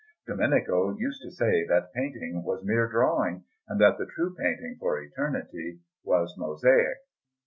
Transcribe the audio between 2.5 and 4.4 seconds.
mere drawing, and that the true